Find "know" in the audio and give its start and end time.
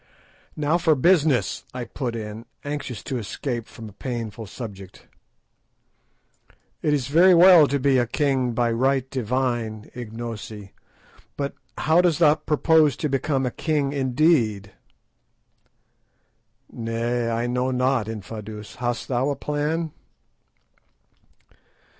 17.45-17.69